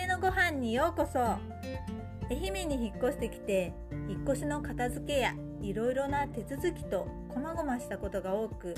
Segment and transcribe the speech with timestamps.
[0.00, 1.18] 音のご飯にようこそ。
[2.30, 3.72] 愛媛に引っ越してきて
[4.08, 8.74] 引っ越しの片付けやいろいろな手続きとこまごましたことが多く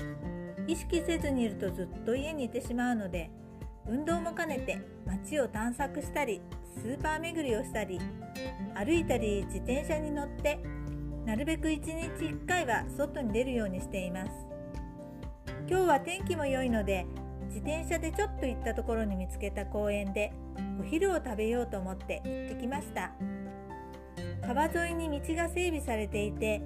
[0.67, 3.29] 意識せずにいるとずっと家にいてしまうので
[3.87, 6.41] 運動も兼ねて街を探索したり
[6.81, 7.99] スーパー巡りをしたり
[8.73, 10.59] 歩いたり自転車に乗って
[11.25, 14.31] なるべく1日1回は外に出るようにしています。
[15.69, 17.05] 今日は天気も良いので
[17.47, 20.31] 自転車でちょっと行ったところに見つけた公園で
[20.79, 23.11] お昼を食べようと思って行ってきました。
[24.41, 26.61] 川沿いに道が整備されていて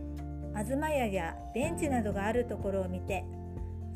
[0.55, 3.25] 東屋やベンチなどがあるところを見て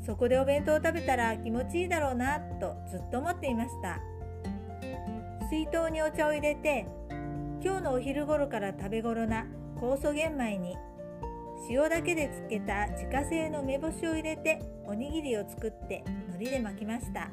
[0.06, 4.00] そこでお弁当を食べたら気持ちいいだろうなとずっと思っていました。
[5.50, 6.86] 水筒にお茶を入れて
[7.64, 9.46] 今日のお昼頃から食べ頃な
[9.78, 10.78] 酵素玄米に
[11.70, 17.30] 塩だけで漬けた自家製の梅干しを入れておにぎりを作って海苔で巻きました。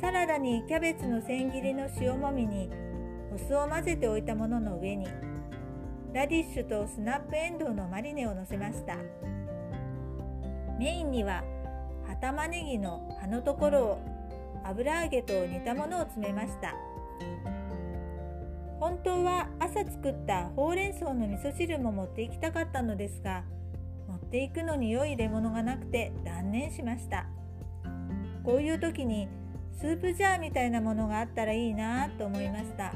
[0.00, 2.68] サラダにキャベツの千切りの塩もみに
[3.34, 5.06] お酢を混ぜておいたものの上に
[6.12, 8.96] ラディッシュとスナップエンドウのマリネをのせました。
[10.78, 11.42] メインには
[12.06, 13.98] 葉玉ねぎの葉のところを
[14.64, 16.74] 油揚げと煮たものを詰めました。
[18.78, 23.44] 本当は朝作ったほうれん草の味噌汁も持って行きたかったのですが
[24.06, 27.26] 持っていくのに良い入れ物がなくて断念しました。
[28.44, 29.28] こういう時に
[29.76, 32.94] スープジャーみたいなものがあったらいいなと思いました。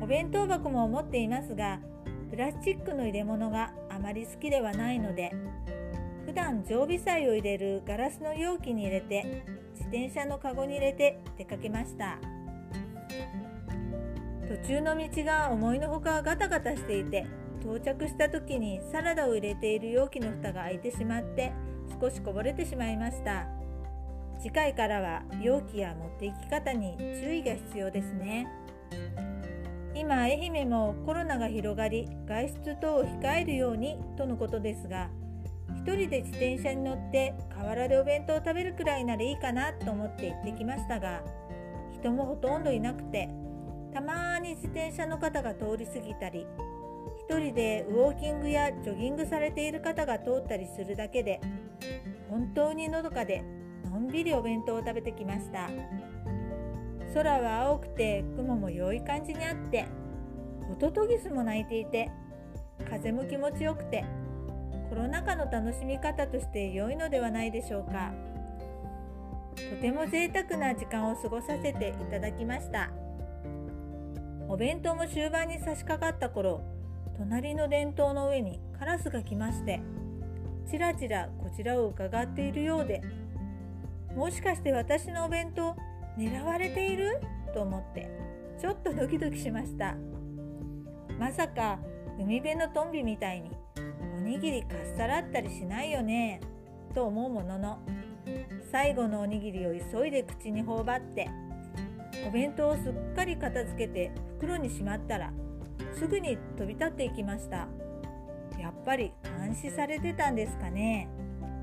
[0.00, 1.78] お弁当箱も持っていますが
[2.30, 5.32] プラスチックの入れ物があまり好きではないので
[6.26, 12.18] 普段常備菜を入れるガラスの容器に入れて自転車のカゴに入れて出かけました。
[14.48, 17.26] 途中の道が思いのほかガタガタしていて
[17.60, 21.52] 到着した時にサラダを入れている容器の蓋が開いてしまって
[22.00, 23.61] 少しこぼれてしまいました。
[24.42, 28.48] 次回からは容器や持っていき方に注意が必要ですね。
[29.94, 35.10] 今愛媛もコロナが広がり外出等を控えるようにとのことですが
[35.68, 41.22] 一人で自転車に乗って河原でお弁当を食べるくらいならいいかなと思って行ってきましたが
[41.92, 43.28] 人もほとんどいなくて
[43.92, 46.46] たまに自転車の方が通り過ぎたり
[47.28, 51.40] 一人でウォーキングやジョギングされている方が通ったりするだけで
[52.30, 53.44] 本当にのどかで
[53.92, 55.68] のんびりお弁当を食べてきました。
[57.12, 59.84] 空は青くて雲も良い感じにあって
[60.66, 62.10] ホトトギスも鳴いていて
[62.88, 64.06] 風も気持ちよくて
[64.88, 68.12] コロナ禍の楽しみ方として良いのではないでしょうか。
[69.54, 72.90] とても贅沢な時間を過ごさせていただきました。
[74.48, 76.62] お弁当も終盤に差し掛かった頃
[77.16, 79.80] 隣の電灯の上にカラスが来まして
[80.70, 83.02] ちらちらこちらを伺っているようで
[84.16, 85.74] もしかして私のお弁当
[86.18, 87.20] 狙われている？
[87.54, 88.08] と思って
[88.60, 89.96] ちょっとドキドキしました。
[91.18, 91.78] まさか
[92.18, 93.50] 海辺のトンビみたいに
[94.16, 96.40] おにぎりかっさらったりしないよね？
[96.94, 97.78] と思うものの
[98.70, 101.28] 最後のおにぎりを急いで口に頬張って
[102.26, 105.32] お弁当をすっかり片付けて袋にしまったら
[105.98, 107.66] すぐに飛び立っていきました。
[108.58, 111.08] やっぱり監視されてたんですかね。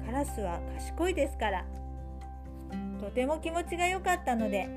[0.05, 1.65] カラスは賢いですから。
[2.99, 4.69] とても気持ちが良かったので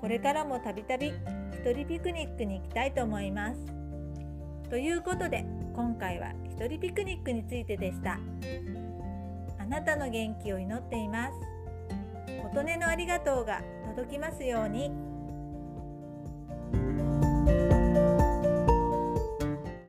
[0.00, 3.60] これからもたびたび一人ピクニックに行きたいと思います。
[4.70, 5.44] ということで
[5.74, 8.18] 今回は一人ピクニックについてでした。
[9.58, 11.32] あなたの元気を祈っています。
[12.54, 13.62] 琴音のありがとうが
[13.94, 15.07] 届きますように。